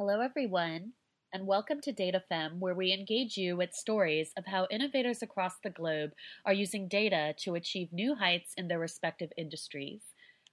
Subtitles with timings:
[0.00, 0.92] Hello, everyone,
[1.32, 5.70] and welcome to DataFem, where we engage you with stories of how innovators across the
[5.70, 6.12] globe
[6.46, 10.02] are using data to achieve new heights in their respective industries.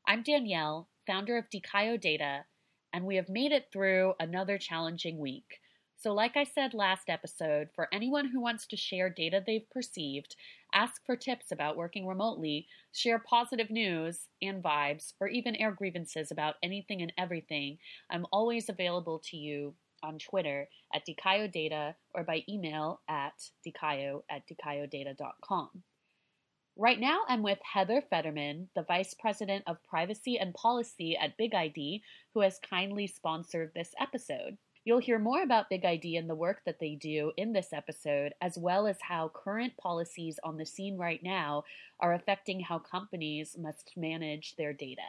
[0.08, 2.46] I'm Danielle, founder of Dicayo Data,
[2.92, 5.59] and we have made it through another challenging week.
[5.96, 10.36] So, like I said last episode, for anyone who wants to share data they've perceived,
[10.76, 16.30] ask for tips about working remotely, share positive news and vibes, or even air grievances
[16.32, 17.78] about anything and everything,
[18.12, 23.33] I'm always available to you on Twitter at Dicayo Data or by email at
[23.66, 25.69] dicayo at dicayodata.com.
[26.78, 31.55] Right now, I'm with Heather Federman, the Vice President of Privacy and Policy at Big
[31.55, 34.58] ID, who has kindly sponsored this episode.
[34.86, 38.36] You'll hear more about Big ID and the work that they do in this episode,
[38.39, 41.64] as well as how current policies on the scene right now
[42.00, 45.02] are affecting how companies must manage their data.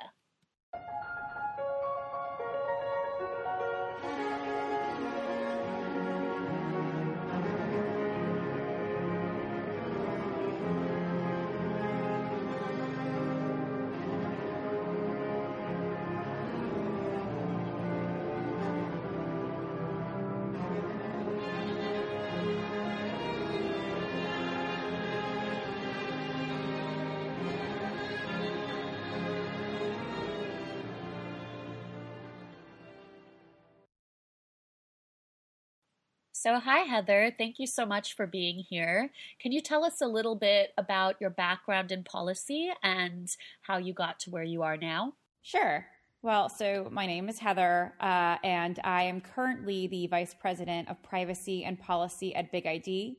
[36.47, 37.33] So, hi, Heather.
[37.37, 39.11] Thank you so much for being here.
[39.41, 43.29] Can you tell us a little bit about your background in policy and
[43.63, 45.15] how you got to where you are now?
[45.43, 45.85] Sure.
[46.23, 51.03] Well, so my name is Heather, uh, and I am currently the Vice President of
[51.03, 53.19] Privacy and Policy at Big ID,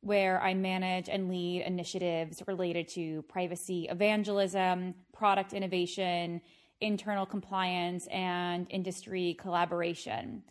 [0.00, 6.40] where I manage and lead initiatives related to privacy evangelism, product innovation,
[6.80, 10.42] internal compliance, and industry collaboration.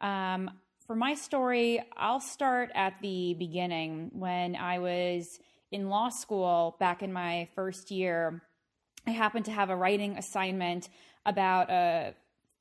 [0.00, 0.50] Um,
[0.86, 5.40] for my story, I'll start at the beginning when I was
[5.72, 8.42] in law school back in my first year.
[9.06, 10.88] I happened to have a writing assignment
[11.24, 12.14] about a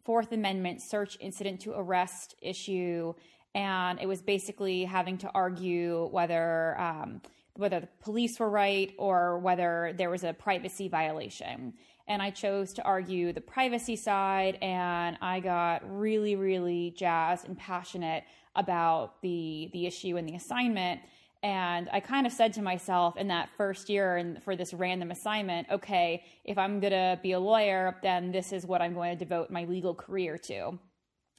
[0.04, 3.14] Fourth Amendment search incident to arrest issue,
[3.54, 7.22] and it was basically having to argue whether um,
[7.58, 11.74] whether the police were right or whether there was a privacy violation
[12.08, 17.58] and I chose to argue the privacy side, and I got really, really jazzed and
[17.58, 18.24] passionate
[18.56, 21.02] about the the issue and the assignment.
[21.44, 25.12] And I kind of said to myself in that first year and for this random
[25.12, 29.26] assignment, okay, if I'm gonna be a lawyer, then this is what I'm going to
[29.26, 30.80] devote my legal career to.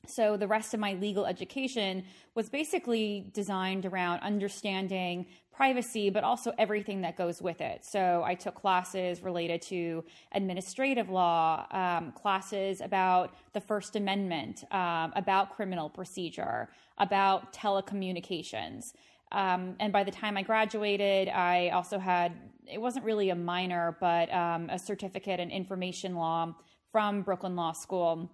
[0.08, 6.52] So the rest of my legal education was basically designed around understanding privacy, but also
[6.58, 7.84] everything that goes with it.
[7.84, 15.12] So I took classes related to administrative law, um, classes about the First Amendment, um,
[15.16, 16.68] about criminal procedure,
[16.98, 18.92] about telecommunications.
[19.32, 22.32] Um, and by the time I graduated, I also had,
[22.70, 26.54] it wasn't really a minor, but um, a certificate in information law
[26.92, 28.30] from Brooklyn Law School.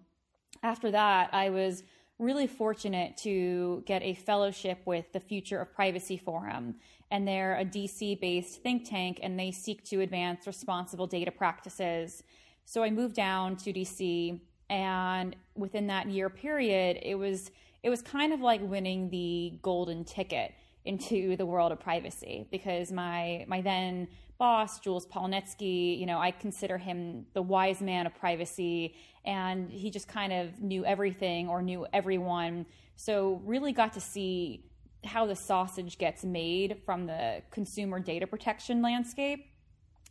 [0.62, 1.82] After that, I was
[2.18, 6.76] really fortunate to get a fellowship with the Future of Privacy Forum.
[7.10, 12.22] And they're a DC based think tank and they seek to advance responsible data practices.
[12.64, 14.40] So I moved down to DC
[14.70, 17.50] and within that year period, it was
[17.82, 20.54] it was kind of like winning the golden ticket
[20.84, 26.32] into the world of privacy because my my then boss Jules Polonetsky, you know, I
[26.32, 31.62] consider him the wise man of privacy and he just kind of knew everything or
[31.62, 32.66] knew everyone.
[32.96, 34.64] So really got to see
[35.04, 39.46] how the sausage gets made from the consumer data protection landscape.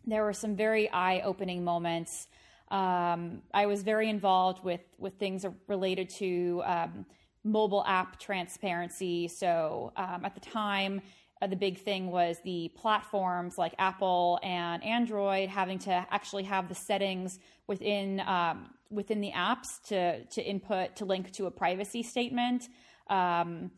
[0.06, 2.28] There were some very eye-opening moments.
[2.70, 7.06] Um, I was very involved with with things related to um,
[7.44, 9.28] mobile app transparency.
[9.28, 11.02] So um, at the time,
[11.42, 16.70] uh, the big thing was the platforms like Apple and Android having to actually have
[16.70, 22.04] the settings within um, within the apps to to input to link to a privacy
[22.04, 22.70] statement.
[23.10, 23.72] Um,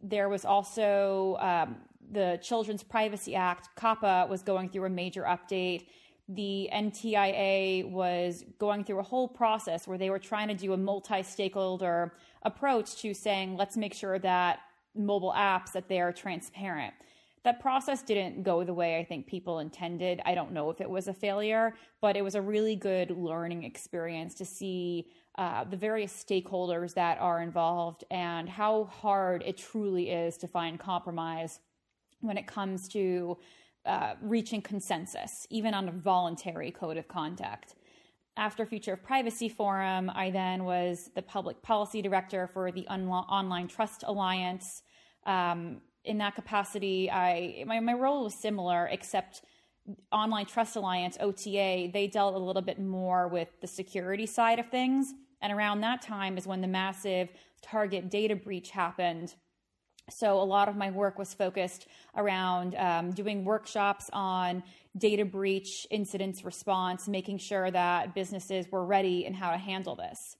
[0.00, 1.76] there was also um,
[2.10, 5.86] the Children's Privacy Act, COPPA, was going through a major update.
[6.28, 10.76] The NTIA was going through a whole process where they were trying to do a
[10.76, 12.14] multi stakeholder
[12.46, 14.60] approach to saying, let's make sure that
[14.94, 16.94] mobile apps that they are transparent.
[17.44, 20.20] That process didn't go the way I think people intended.
[20.24, 23.64] I don't know if it was a failure, but it was a really good learning
[23.64, 30.10] experience to see uh, the various stakeholders that are involved and how hard it truly
[30.10, 31.60] is to find compromise
[32.20, 33.36] when it comes to
[33.84, 37.74] uh, reaching consensus, even on a voluntary code of conduct.
[38.36, 43.26] After Future of Privacy Forum, I then was the public policy director for the Unlo-
[43.28, 44.82] Online Trust Alliance.
[45.24, 49.42] Um, in that capacity, I my, my role was similar, except
[50.12, 54.68] Online Trust Alliance (OTA) they dealt a little bit more with the security side of
[54.68, 55.14] things.
[55.40, 57.28] And around that time is when the massive
[57.62, 59.34] Target data breach happened.
[60.08, 64.62] So a lot of my work was focused around um, doing workshops on
[64.96, 70.36] data breach incidents response, making sure that businesses were ready and how to handle this.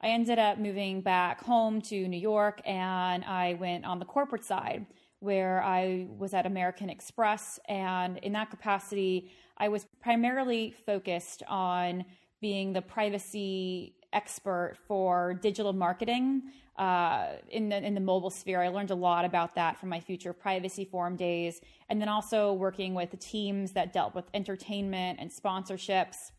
[0.00, 4.44] I ended up moving back home to New York and I went on the corporate
[4.44, 4.86] side
[5.18, 7.58] where I was at American Express.
[7.68, 12.04] And in that capacity, I was primarily focused on
[12.40, 16.42] being the privacy expert for digital marketing
[16.76, 18.62] uh, in the in the mobile sphere.
[18.62, 22.52] I learned a lot about that from my future privacy forum days, and then also
[22.52, 26.32] working with the teams that dealt with entertainment and sponsorships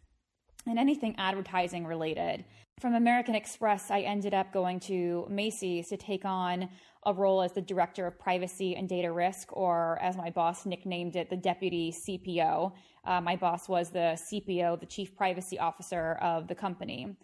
[0.65, 2.45] and anything advertising related.
[2.80, 6.69] From American Express, I ended up going to Macy's to take on
[7.06, 11.15] a role as the director of privacy and data risk, or as my boss nicknamed
[11.15, 12.71] it, the deputy CPO.
[13.06, 17.15] Uh, my boss was the CPO, the chief privacy officer of the company.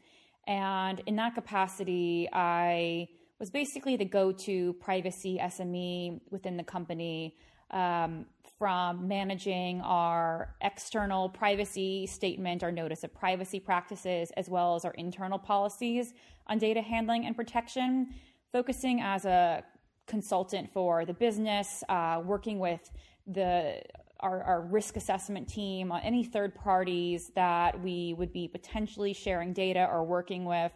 [0.47, 3.07] And in that capacity, I
[3.39, 7.37] was basically the go to privacy SME within the company.
[7.71, 8.25] Um,
[8.59, 14.91] from managing our external privacy statement, our notice of privacy practices, as well as our
[14.95, 16.13] internal policies
[16.47, 18.09] on data handling and protection,
[18.51, 19.63] focusing as a
[20.07, 22.91] consultant for the business, uh, working with
[23.27, 23.81] the
[24.19, 29.53] our, our, risk assessment team, on any third parties that we would be potentially sharing
[29.53, 30.71] data or working with,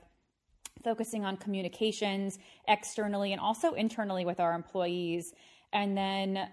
[0.83, 5.33] focusing on communications externally and also internally with our employees.
[5.73, 6.47] And then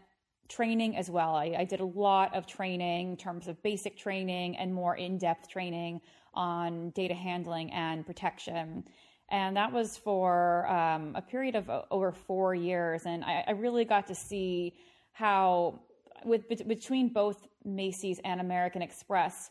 [0.50, 1.36] training as well.
[1.36, 5.16] I, I did a lot of training in terms of basic training and more in
[5.16, 6.00] depth training
[6.34, 8.84] on data handling and protection.
[9.30, 13.02] And that was for um, a period of over four years.
[13.06, 14.74] And I, I really got to see
[15.12, 15.80] how
[16.24, 19.50] with between both Macy's and American Express,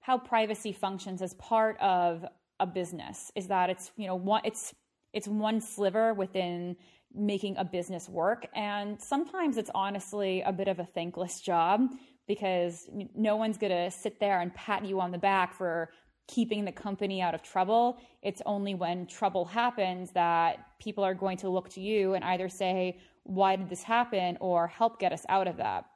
[0.00, 2.24] how privacy functions as part of
[2.58, 3.32] a business.
[3.34, 4.74] Is that it's you know one it's
[5.12, 6.76] it's one sliver within
[7.12, 11.88] making a business work and sometimes it's honestly a bit of a thankless job
[12.28, 15.90] because no one's going to sit there and pat you on the back for
[16.28, 17.98] keeping the company out of trouble.
[18.22, 22.48] It's only when trouble happens that people are going to look to you and either
[22.48, 24.38] say why did this happen?
[24.40, 25.86] or help get us out of that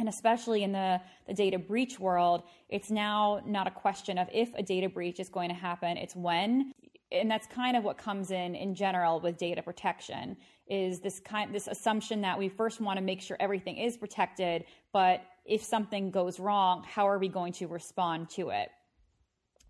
[0.00, 0.98] and especially in the,
[1.28, 5.28] the data breach world, it's now not a question of if a data breach is
[5.28, 6.72] going to happen, it's when.
[7.12, 10.38] And that's kind of what comes in in general with data protection
[10.68, 14.64] is this kind this assumption that we first want to make sure everything is protected,
[14.92, 18.70] but if something goes wrong, how are we going to respond to it?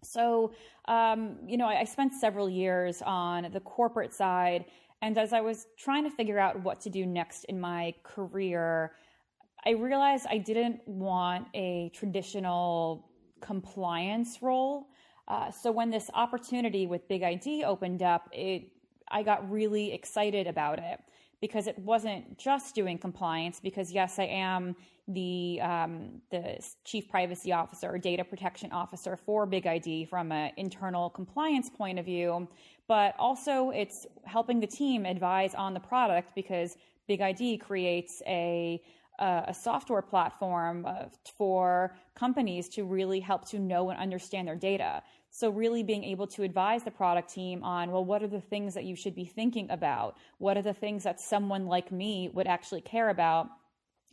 [0.04, 0.52] So,
[0.86, 4.66] um, you know, I, I spent several years on the corporate side,
[5.02, 8.92] and as I was trying to figure out what to do next in my career,
[9.64, 13.10] I realized I didn't want a traditional
[13.40, 14.88] compliance role.
[15.28, 18.72] Uh, so when this opportunity with Big ID opened up, it
[19.12, 21.00] I got really excited about it
[21.40, 23.60] because it wasn't just doing compliance.
[23.60, 24.76] Because yes, I am
[25.08, 30.52] the um, the chief privacy officer or data protection officer for Big ID from an
[30.56, 32.48] internal compliance point of view,
[32.88, 36.76] but also it's helping the team advise on the product because
[37.08, 38.80] Big ID creates a
[39.20, 41.04] a software platform uh,
[41.36, 45.02] for companies to really help to know and understand their data.
[45.30, 48.74] So, really being able to advise the product team on, well, what are the things
[48.74, 50.16] that you should be thinking about?
[50.38, 53.48] What are the things that someone like me would actually care about?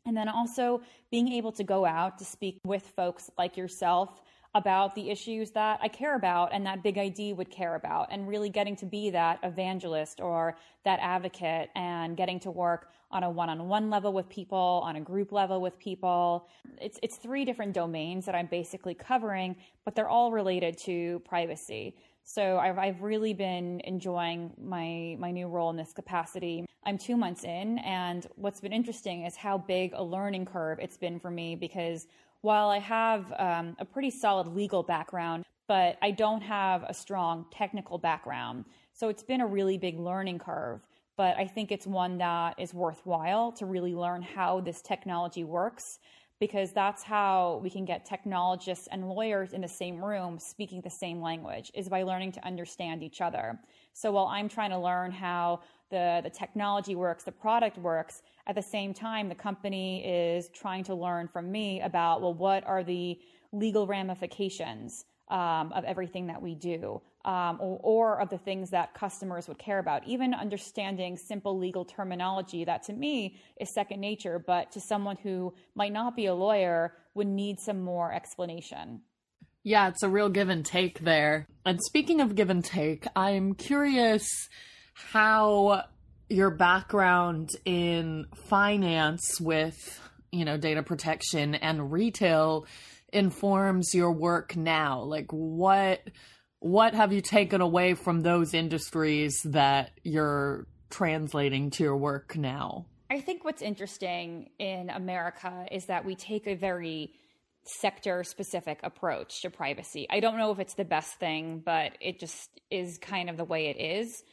[0.06, 4.22] And then also being able to go out to speak with folks like yourself
[4.56, 8.28] about the issues that I care about and that Big ID would care about, and
[8.28, 13.30] really getting to be that evangelist or that advocate and getting to work on a
[13.30, 16.48] one-on-one level with people, on a group level with people.
[16.82, 21.96] It's it's three different domains that I'm basically covering, but they're all related to privacy.
[22.24, 26.66] So I've, I've really been enjoying my my new role in this capacity.
[26.86, 30.98] I'm two months in, and what's been interesting is how big a learning curve it's
[30.98, 32.08] been for me because
[32.42, 37.46] while I have um, a pretty solid legal background, but I don't have a strong
[37.52, 38.66] technical background.
[38.94, 40.82] So it's been a really big learning curve
[41.18, 46.00] but I think it's one that is worthwhile to really learn how this technology works
[46.40, 50.90] because that's how we can get technologists and lawyers in the same room speaking the
[50.90, 53.60] same language is by learning to understand each other.
[53.94, 58.54] So while I'm trying to learn how the, the technology works, the product works, at
[58.54, 62.84] the same time, the company is trying to learn from me about, well, what are
[62.84, 63.20] the
[63.52, 68.94] legal ramifications um, of everything that we do um, or, or, of the things that
[68.94, 70.08] customers would care about.
[70.08, 75.54] Even understanding simple legal terminology that to me is second nature, but to someone who
[75.76, 79.02] might not be a lawyer would need some more explanation.
[79.64, 81.48] Yeah, it's a real give and take there.
[81.66, 84.26] And speaking of give and take, I'm curious
[84.94, 85.84] how
[86.30, 89.76] your background in finance with,
[90.32, 92.66] you know, data protection and retail
[93.12, 95.02] informs your work now.
[95.02, 96.02] Like what
[96.60, 102.86] what have you taken away from those industries that you're translating to your work now?
[103.10, 107.14] I think what's interesting in America is that we take a very
[107.64, 110.08] sector specific approach to privacy.
[110.10, 113.44] I don't know if it's the best thing, but it just is kind of the
[113.44, 114.24] way it is.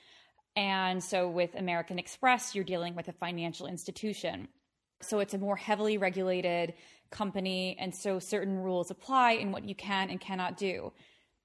[0.57, 4.49] And so with American Express, you're dealing with a financial institution.
[5.03, 6.75] So it's a more heavily regulated
[7.11, 7.77] company.
[7.79, 10.93] And so certain rules apply in what you can and cannot do.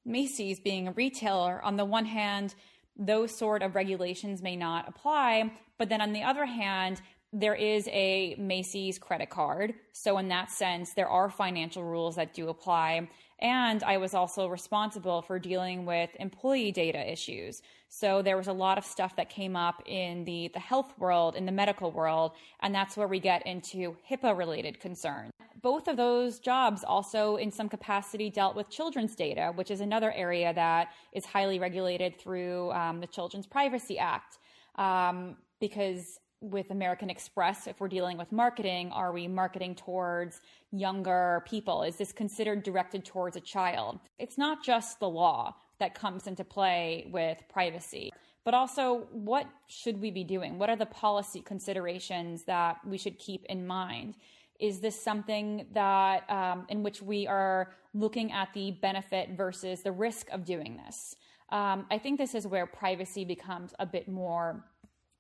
[0.06, 2.56] Macy's being a retailer, on the one hand,
[2.98, 5.52] those sort of regulations may not apply.
[5.78, 7.02] But then on the other hand,
[7.32, 9.74] there is a Macy's credit card.
[9.94, 13.08] So, in that sense, there are financial rules that do apply.
[13.42, 17.62] And I was also responsible for dealing with employee data issues.
[17.88, 21.36] So there was a lot of stuff that came up in the, the health world,
[21.36, 25.32] in the medical world, and that's where we get into HIPAA related concerns.
[25.62, 30.12] Both of those jobs also, in some capacity, dealt with children's data, which is another
[30.12, 34.38] area that is highly regulated through um, the Children's Privacy Act.
[34.76, 40.42] Um, because with American Express, if we're dealing with marketing, are we marketing towards
[40.72, 41.84] younger people?
[41.84, 44.00] Is this considered directed towards a child?
[44.18, 48.12] It's not just the law that comes into play with privacy,
[48.46, 50.58] but also what should we be doing?
[50.58, 54.16] What are the policy considerations that we should keep in mind?
[54.60, 59.92] Is this something that um, in which we are looking at the benefit versus the
[59.92, 61.16] risk of doing this?
[61.52, 64.64] Um, I think this is where privacy becomes a bit more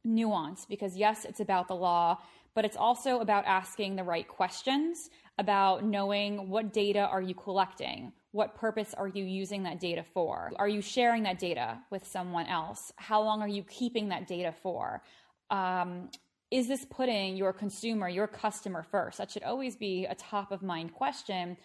[0.03, 2.17] nuance because yes, it's about the law,
[2.55, 8.11] but it's also about asking the right questions about knowing what data are you collecting?
[8.31, 10.51] What purpose are you using that data for?
[10.57, 12.91] Are you sharing that data with someone else?
[12.97, 15.01] How long are you keeping that data for?
[15.49, 16.09] Um,
[16.51, 19.19] is this putting your consumer, your customer first?
[19.19, 21.57] That should always be a top of mind question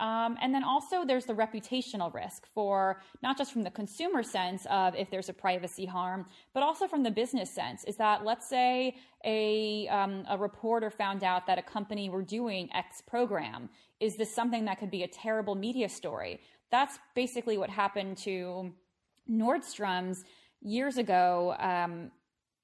[0.00, 4.66] um, and then also there's the reputational risk for not just from the consumer sense
[4.70, 7.84] of if there's a privacy harm, but also from the business sense.
[7.84, 12.68] Is that let's say a, um, a reporter found out that a company were doing
[12.74, 13.68] X program.
[14.00, 16.40] Is this something that could be a terrible media story?
[16.70, 18.72] That's basically what happened to
[19.30, 20.24] Nordstrom's
[20.60, 21.54] years ago.
[21.58, 22.10] Um,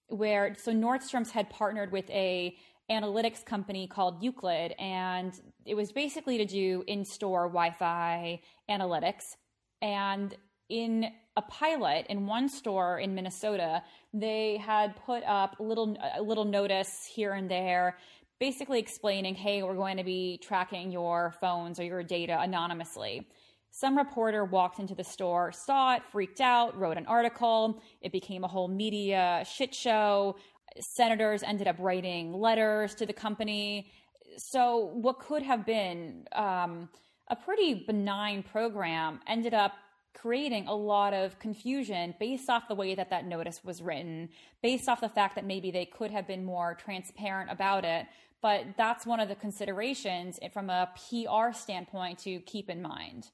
[0.09, 2.57] where so Nordstrom's had partnered with a
[2.91, 9.37] analytics company called Euclid, and it was basically to do in store Wi Fi analytics.
[9.83, 10.35] And
[10.69, 13.83] in a pilot in one store in Minnesota,
[14.13, 17.99] they had put up little a little notice here and there,
[18.41, 23.29] basically explaining, "Hey, we're going to be tracking your phones or your data anonymously."
[23.71, 27.83] Some reporter walked into the store, saw it, freaked out, wrote an article.
[28.01, 30.37] It became a whole media shit show
[30.81, 33.91] senators ended up writing letters to the company.
[34.39, 36.89] So, what could have been um,
[37.27, 39.73] a pretty benign program ended up
[40.15, 44.29] creating a lot of confusion based off the way that that notice was written,
[44.63, 48.07] based off the fact that maybe they could have been more transparent about it.
[48.41, 53.27] But that's one of the considerations from a PR standpoint to keep in mind.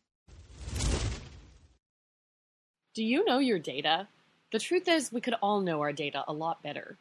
[2.95, 4.09] Do you know your data?
[4.53, 6.97] The truth is, we could all know our data a lot better.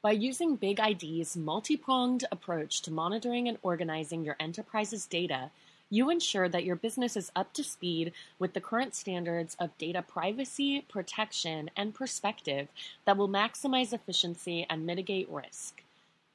[0.00, 5.50] By using Big ID's multi pronged approach to monitoring and organizing your enterprise's data,
[5.90, 10.02] you ensure that your business is up to speed with the current standards of data
[10.02, 12.68] privacy, protection, and perspective
[13.06, 15.82] that will maximize efficiency and mitigate risk.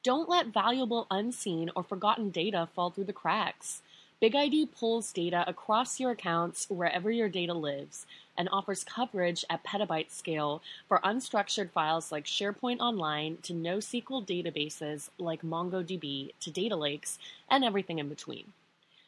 [0.04, 3.82] Don't let valuable unseen or forgotten data fall through the cracks.
[4.24, 8.06] BigID pulls data across your accounts wherever your data lives
[8.38, 15.10] and offers coverage at petabyte scale for unstructured files like SharePoint Online to NoSQL databases
[15.18, 17.20] like MongoDB to data lakes
[17.52, 18.54] and everything in between.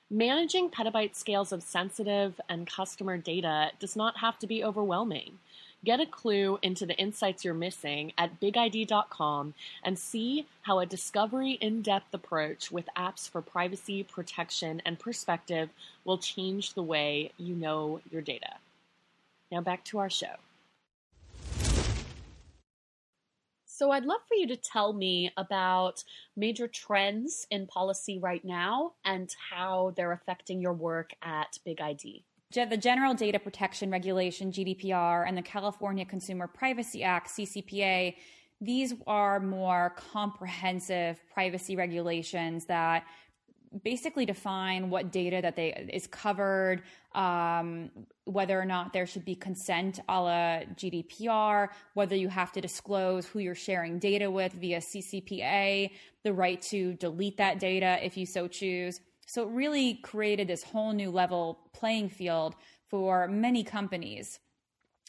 [0.09, 5.39] Managing petabyte scales of sensitive and customer data does not have to be overwhelming.
[5.83, 9.53] Get a clue into the insights you're missing at bigid.com
[9.83, 15.69] and see how a discovery in depth approach with apps for privacy, protection, and perspective
[16.03, 18.55] will change the way you know your data.
[19.51, 20.35] Now back to our show.
[23.67, 26.05] So, I'd love for you to tell me about
[26.37, 32.23] major trends in policy right now and how they're affecting your work at Big ID.
[32.51, 38.15] The General Data Protection Regulation, GDPR, and the California Consumer Privacy Act, CCPA,
[38.61, 43.03] these are more comprehensive privacy regulations that
[43.83, 46.83] basically define what data that they is covered,
[47.13, 47.89] um,
[48.23, 53.25] whether or not there should be consent a la GDPR, whether you have to disclose
[53.25, 55.91] who you're sharing data with via CCPA,
[56.23, 59.01] the right to delete that data if you so choose.
[59.25, 62.55] So it really created this whole new level playing field
[62.89, 64.39] for many companies.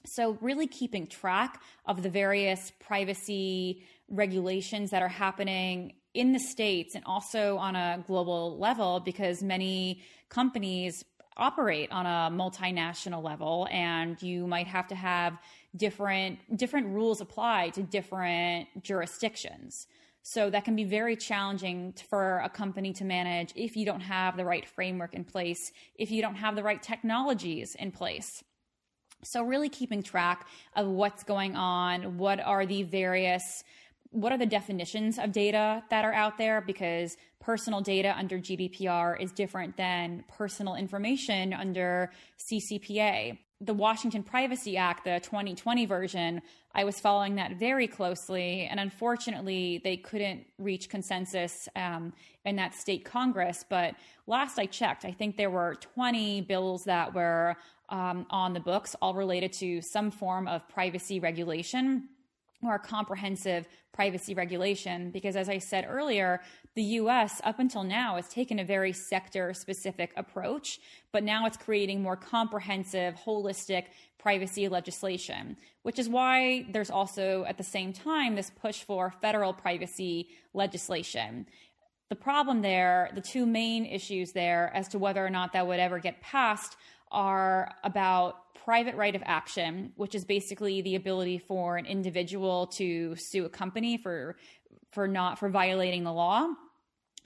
[0.05, 6.95] So, really keeping track of the various privacy regulations that are happening in the States
[6.95, 11.05] and also on a global level because many companies
[11.37, 15.39] operate on a multinational level and you might have to have
[15.77, 19.87] different different rules apply to different jurisdictions
[20.29, 24.37] so that can be very challenging for a company to manage if you don't have
[24.37, 28.43] the right framework in place if you don't have the right technologies in place
[29.23, 33.63] so really keeping track of what's going on what are the various
[34.11, 39.21] what are the definitions of data that are out there because personal data under GDPR
[39.21, 43.39] is different than personal information under CCPA.
[43.63, 46.43] The Washington Privacy Act, the 2020 version,
[46.75, 52.13] I was following that very closely, and unfortunately, they couldn't reach consensus um,
[52.45, 53.65] in that state Congress.
[53.67, 53.95] But
[54.27, 57.57] last I checked, I think there were 20 bills that were
[57.89, 62.11] um, on the books, all related to some form of privacy regulation
[62.63, 66.41] or comprehensive privacy regulation because as i said earlier
[66.75, 70.81] the us up until now has taken a very sector specific approach
[71.13, 73.85] but now it's creating more comprehensive holistic
[74.19, 79.53] privacy legislation which is why there's also at the same time this push for federal
[79.53, 81.47] privacy legislation.
[82.09, 85.79] The problem there the two main issues there as to whether or not that would
[85.79, 86.77] ever get passed
[87.13, 93.15] are about private right of action, which is basically the ability for an individual to
[93.17, 94.37] sue a company for
[94.93, 96.47] for not for violating the law.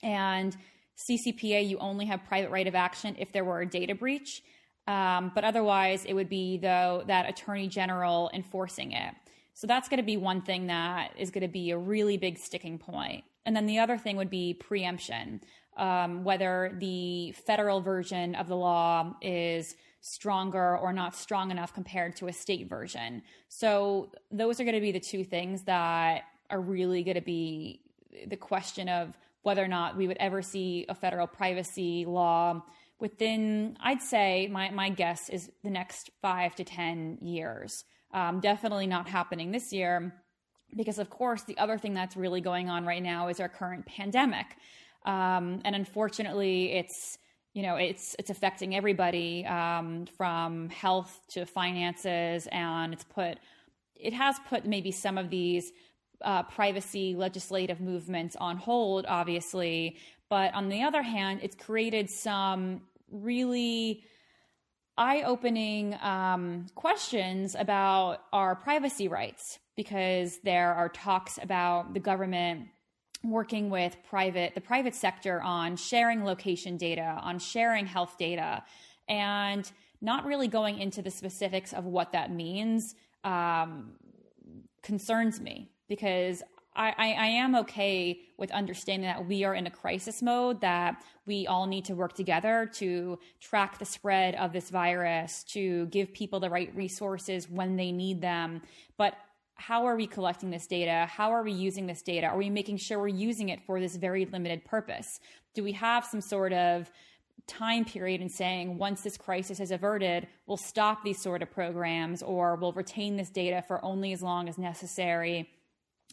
[0.02, 0.56] And
[0.96, 4.42] CCPA, you only have private right of action if there were a data breach.
[4.86, 9.14] Um, but otherwise, it would be though that attorney general enforcing it.
[9.54, 12.38] So that's going to be one thing that is going to be a really big
[12.38, 13.24] sticking point.
[13.44, 15.40] And then the other thing would be preemption,
[15.76, 22.16] um, whether the federal version of the law is stronger or not strong enough compared
[22.16, 23.22] to a state version.
[23.48, 27.80] So those are going to be the two things that are really going to be
[28.26, 32.62] the question of whether or not we would ever see a federal privacy law
[32.98, 37.84] within, I'd say, my, my guess is the next five to 10 years.
[38.12, 40.14] Um, definitely not happening this year
[40.76, 43.86] because, of course, the other thing that's really going on right now is our current
[43.86, 44.46] pandemic.
[45.06, 47.18] Um, and unfortunately, it's
[47.52, 53.38] you know it's it's affecting everybody um, from health to finances and it's put
[53.96, 55.72] it has put maybe some of these
[56.22, 59.96] uh, privacy legislative movements on hold obviously.
[60.28, 64.04] But on the other hand it's created some really
[64.96, 72.68] eye-opening um, questions about our privacy rights because there are talks about the government
[73.22, 78.62] working with private the private sector on sharing location data on sharing health data
[79.08, 83.92] and not really going into the specifics of what that means um,
[84.82, 86.42] concerns me because
[86.74, 91.02] I, I, I, am okay with understanding that we are in a crisis mode, that
[91.26, 96.12] we all need to work together to track the spread of this virus, to give
[96.12, 98.62] people the right resources when they need them.
[98.96, 99.14] But
[99.60, 101.06] how are we collecting this data?
[101.10, 102.26] How are we using this data?
[102.28, 105.20] Are we making sure we're using it for this very limited purpose?
[105.54, 106.90] Do we have some sort of
[107.46, 112.22] time period in saying once this crisis is averted, we'll stop these sort of programs
[112.22, 115.50] or we'll retain this data for only as long as necessary?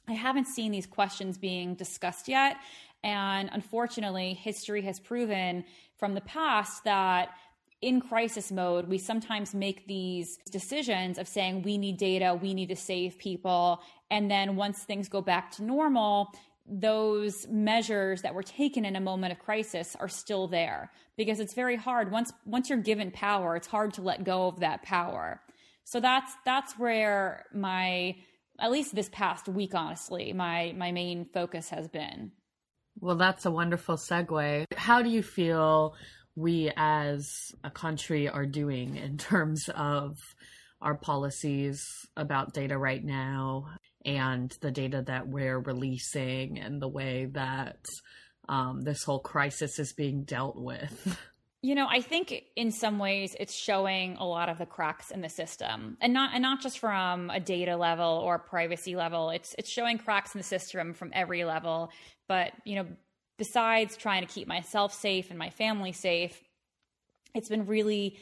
[0.10, 2.58] I haven't seen these questions being discussed yet.
[3.02, 5.64] And unfortunately, history has proven
[5.98, 7.30] from the past that
[7.82, 12.70] in crisis mode, we sometimes make these decisions of saying we need data, we need
[12.70, 13.82] to save people.
[14.10, 16.34] And then once things go back to normal,
[16.66, 20.92] those measures that were taken in a moment of crisis are still there.
[21.18, 24.60] Because it's very hard once once you're given power it's hard to let go of
[24.60, 25.42] that power.
[25.84, 28.16] So that's that's where my
[28.60, 32.32] at least this past week honestly my my main focus has been.
[33.00, 34.66] Well that's a wonderful segue.
[34.76, 35.96] How do you feel
[36.38, 40.18] we as a country are doing in terms of
[40.82, 41.84] our policies
[42.16, 43.68] about data right now
[44.06, 47.84] and the data that we're releasing and the way that
[48.48, 51.18] um, this whole crisis is being dealt with.
[51.64, 55.22] You know, I think in some ways it's showing a lot of the cracks in
[55.22, 59.32] the system, and not and not just from a data level or privacy level.
[59.32, 61.90] It's it's showing cracks in the system from every level.
[62.28, 62.86] But you know,
[63.38, 66.44] besides trying to keep myself safe and my family safe,
[67.34, 68.18] it's been really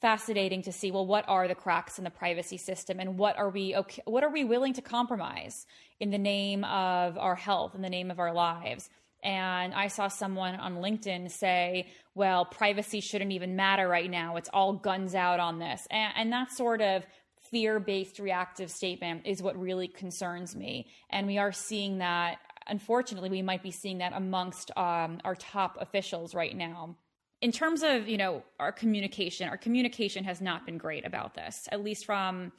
[0.00, 3.48] fascinating to see well what are the cracks in the privacy system and what are
[3.48, 5.64] we okay what are we willing to compromise
[5.98, 8.90] in the name of our health in the name of our lives?
[9.22, 14.36] And i saw someone on linkedin say well privacy shouldn't even matter right now.
[14.36, 15.86] It's all guns out on this.
[15.90, 17.06] And, and that sort of
[17.50, 20.86] fear-based reactive statement is what really concerns me.
[21.10, 25.78] And we are seeing that unfortunately we might be seeing that amongst um, our top
[25.80, 26.96] officials right now.
[27.40, 31.68] In terms of you know our communication our communication has not been great about this
[31.72, 32.52] at least from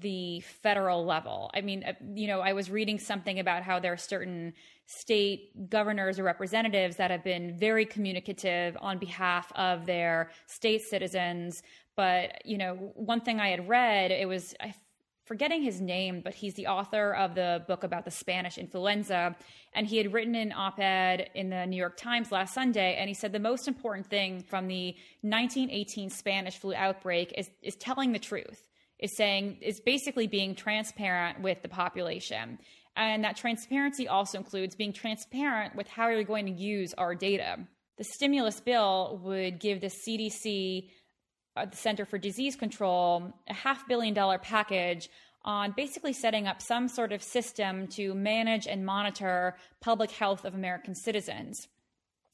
[0.00, 1.50] the federal level.
[1.54, 4.54] I mean uh, you know i was reading something about how there are certain
[4.86, 11.62] state governors or representatives that have been very communicative on behalf of their state citizens.
[11.96, 14.74] But you know one thing i had read it was i
[15.28, 19.36] forgetting his name, but he's the author of the book about the Spanish influenza.
[19.74, 22.96] And he had written an op ed in the New York Times last Sunday.
[22.98, 27.76] And he said the most important thing from the 1918 Spanish flu outbreak is, is
[27.76, 28.66] telling the truth,
[28.98, 32.58] is saying, is basically being transparent with the population.
[32.96, 37.58] And that transparency also includes being transparent with how you're going to use our data.
[37.98, 40.88] The stimulus bill would give the CDC
[41.66, 45.10] the Center for Disease Control a half billion dollar package
[45.44, 50.54] on basically setting up some sort of system to manage and monitor public health of
[50.54, 51.68] American citizens.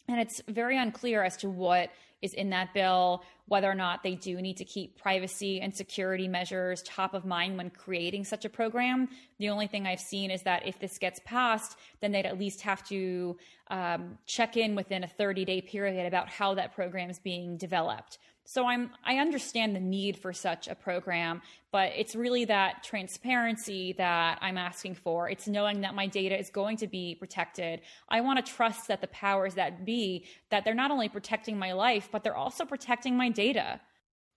[0.09, 1.91] And it's very unclear as to what
[2.25, 6.27] is in that bill, whether or not they do need to keep privacy and security
[6.27, 9.09] measures top of mind when creating such a program.
[9.39, 12.63] The only thing I've seen is that if this gets passed, then they'd at least
[12.63, 13.37] have to
[13.69, 18.19] um, check in within a 30 day period about how that program is being developed.
[18.47, 21.41] So I'm I understand the need for such a program,
[21.73, 25.31] but it's really that transparency that I'm asking for.
[25.31, 27.81] It's knowing that my data is going to be protected.
[28.09, 31.73] I want to trust that the powers that be that they're not only protecting my
[31.73, 33.81] life, but they're also protecting my data.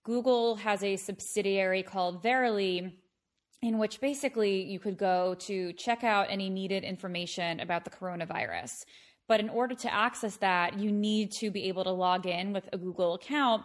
[0.04, 2.94] Google has a subsidiary called Verily
[3.60, 8.84] in which basically you could go to check out any needed information about the coronavirus.
[9.26, 12.68] But in order to access that, you need to be able to log in with
[12.72, 13.64] a Google account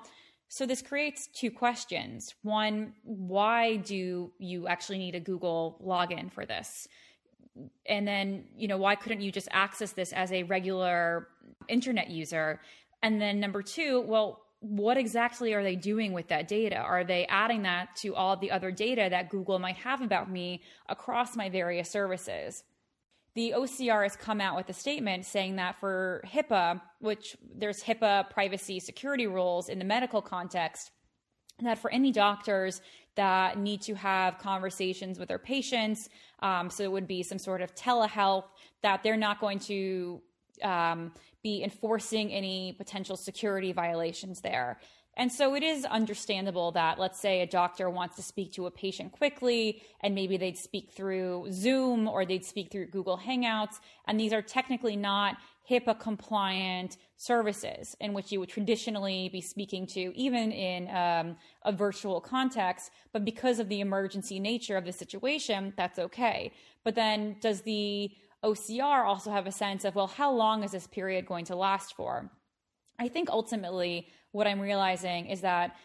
[0.53, 2.35] so this creates two questions.
[2.43, 6.87] One, why do you actually need a Google login for this?
[7.87, 11.29] And then, you know, why couldn't you just access this as a regular
[11.67, 12.61] internet user?
[13.01, 16.77] And then number two, well, what exactly are they doing with that data?
[16.77, 20.61] Are they adding that to all the other data that Google might have about me
[20.87, 22.63] across my various services?
[23.35, 28.29] The OCR has come out with a statement saying that for HIPAA, which there's HIPAA
[28.29, 30.91] privacy security rules in the medical context,
[31.61, 32.81] that for any doctors
[33.15, 37.61] that need to have conversations with their patients, um, so it would be some sort
[37.61, 38.45] of telehealth,
[38.81, 40.21] that they're not going to
[40.61, 41.11] um,
[41.43, 44.79] be enforcing any potential security violations there.
[45.15, 48.71] And so it is understandable that, let's say, a doctor wants to speak to a
[48.71, 53.79] patient quickly, and maybe they'd speak through Zoom or they'd speak through Google Hangouts.
[54.07, 55.37] And these are technically not
[55.69, 61.71] HIPAA compliant services in which you would traditionally be speaking to, even in um, a
[61.71, 62.91] virtual context.
[63.11, 66.51] But because of the emergency nature of the situation, that's okay.
[66.83, 68.11] But then does the
[68.43, 71.95] OCR also have a sense of, well, how long is this period going to last
[71.95, 72.29] for?
[72.99, 75.77] I think ultimately what I'm realizing is that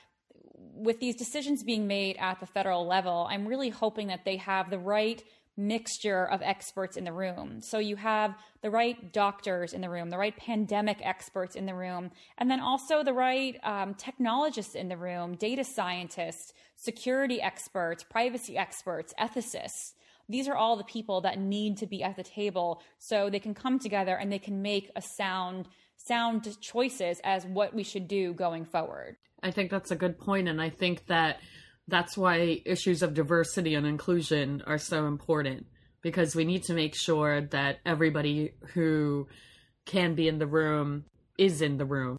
[0.74, 4.70] with these decisions being made at the federal level, I'm really hoping that they have
[4.70, 5.22] the right
[5.56, 7.60] mixture of experts in the room.
[7.60, 11.74] So you have the right doctors in the room, the right pandemic experts in the
[11.74, 18.04] room, and then also the right um, technologists in the room, data scientists, security experts,
[18.04, 19.94] privacy experts, ethicists.
[20.28, 23.54] These are all the people that need to be at the table so they can
[23.54, 28.32] come together and they can make a sound sound choices as what we should do
[28.32, 29.16] going forward.
[29.42, 31.40] I think that's a good point, and I think that
[31.86, 35.66] that's why issues of diversity and inclusion are so important
[36.02, 39.26] because we need to make sure that everybody who
[39.84, 41.04] can be in the room
[41.38, 42.18] is in the room.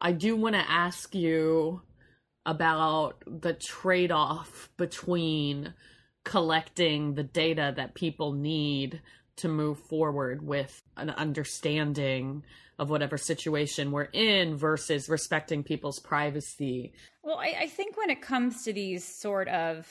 [0.00, 1.82] I do want to ask you
[2.46, 5.74] about the trade off between
[6.24, 9.00] collecting the data that people need
[9.36, 12.42] to move forward with an understanding
[12.80, 16.92] of whatever situation we're in versus respecting people's privacy.
[17.22, 19.86] Well, I, I think when it comes to these sort of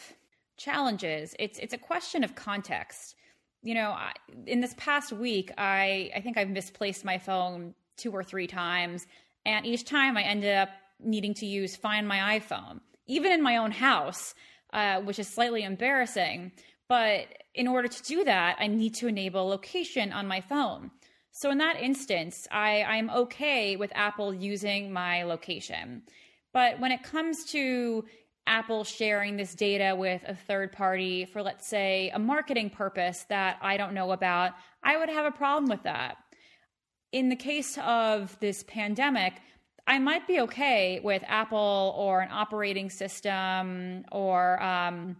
[0.57, 3.15] challenges, it's it's a question of context.
[3.61, 4.11] You know, I,
[4.47, 9.05] in this past week, I I think I've misplaced my phone two or three times,
[9.45, 13.57] And each time I ended up needing to use Find My iPhone, even in my
[13.57, 14.33] own house,
[14.73, 16.51] uh, which is slightly embarrassing.
[16.87, 20.91] But in order to do that, I need to enable location on my phone.
[21.39, 26.03] So in that instance, I, I'm okay with Apple using my location.
[26.51, 28.03] But when it comes to
[28.45, 33.57] Apple sharing this data with a third party for, let's say, a marketing purpose that
[33.61, 34.51] I don't know about,
[34.83, 36.17] I would have a problem with that.
[37.13, 39.35] In the case of this pandemic,
[39.87, 45.15] I might be okay with Apple or an operating system or um,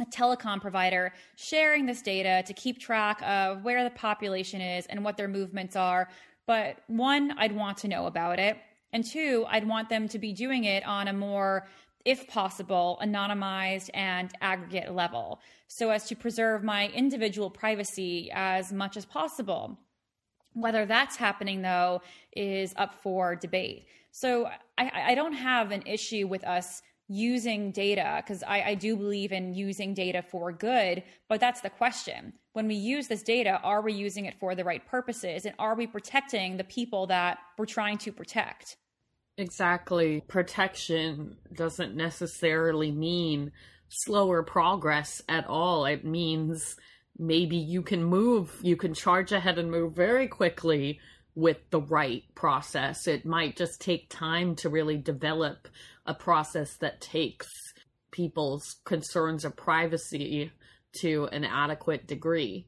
[0.00, 5.04] a telecom provider sharing this data to keep track of where the population is and
[5.04, 6.08] what their movements are.
[6.46, 8.56] But one, I'd want to know about it.
[8.92, 11.68] And two, I'd want them to be doing it on a more,
[12.04, 18.96] if possible, anonymized and aggregate level so as to preserve my individual privacy as much
[18.96, 19.78] as possible.
[20.54, 22.02] Whether that's happening, though,
[22.34, 23.86] is up for debate.
[24.10, 28.96] So I, I don't have an issue with us using data because I, I, do
[28.96, 32.32] believe in using data for good but that's the question.
[32.52, 35.74] When we use this data are we using it for the right purposes and are
[35.74, 38.76] we protecting the people that we're trying to protect?
[39.38, 40.22] Exactly.
[40.28, 43.50] Protection doesn't necessarily mean
[43.88, 45.86] slower progress at all.
[45.86, 46.76] It means
[47.18, 51.00] maybe you can move you can charge ahead and move very quickly
[51.34, 55.68] with the right process it might just take time to really develop
[56.06, 57.48] a process that takes
[58.10, 60.50] people's concerns of privacy
[60.92, 62.66] to an adequate degree.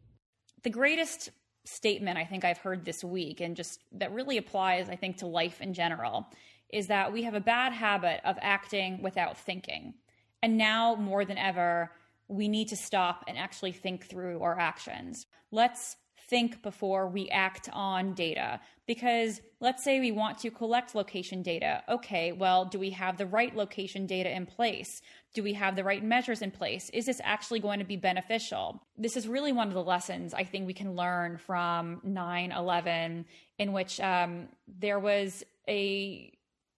[0.62, 1.30] The greatest
[1.64, 5.26] statement I think I've heard this week, and just that really applies, I think, to
[5.26, 6.28] life in general,
[6.72, 9.94] is that we have a bad habit of acting without thinking.
[10.42, 11.90] And now more than ever,
[12.28, 15.26] we need to stop and actually think through our actions.
[15.50, 15.96] Let's
[16.28, 18.60] think before we act on data.
[18.86, 21.82] Because let's say we want to collect location data.
[21.88, 25.02] Okay, well, do we have the right location data in place?
[25.34, 26.90] Do we have the right measures in place?
[26.92, 28.82] Is this actually going to be beneficial?
[28.98, 33.24] This is really one of the lessons I think we can learn from 9 11,
[33.58, 36.32] in which um, there was a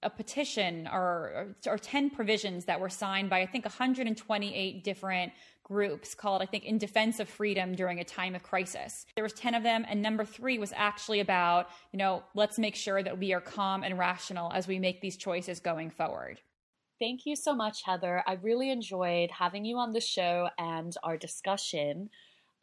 [0.04, 5.33] a petition or, or, or 10 provisions that were signed by, I think, 128 different
[5.64, 9.33] groups called i think in defense of freedom during a time of crisis there was
[9.33, 13.18] 10 of them and number 3 was actually about you know let's make sure that
[13.18, 16.40] we are calm and rational as we make these choices going forward
[17.00, 21.16] thank you so much heather i really enjoyed having you on the show and our
[21.16, 22.11] discussion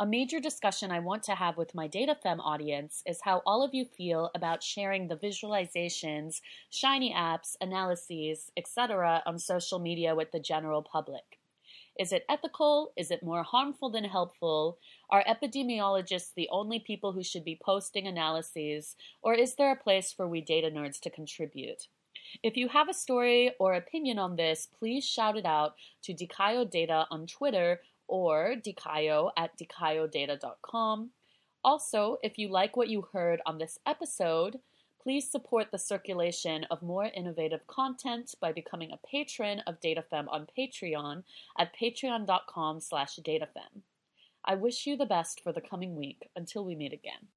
[0.01, 3.75] a major discussion I want to have with my DataFem audience is how all of
[3.75, 9.21] you feel about sharing the visualizations, shiny apps, analyses, etc.
[9.27, 11.40] on social media with the general public.
[12.01, 12.93] Is it ethical?
[12.97, 14.79] Is it more harmful than helpful?
[15.11, 18.95] Are epidemiologists the only people who should be posting analyses?
[19.21, 21.89] Or is there a place for we data nerds to contribute?
[22.41, 26.67] If you have a story or opinion on this, please shout it out to Dicayo
[26.67, 31.11] Data on Twitter or Dicayo at dicayodata.com.
[31.63, 34.59] Also, if you like what you heard on this episode,
[35.01, 40.45] Please support the circulation of more innovative content by becoming a patron of DataFem on
[40.55, 41.23] Patreon
[41.57, 43.81] at patreon.com slash datafem.
[44.45, 47.29] I wish you the best for the coming week until we meet again.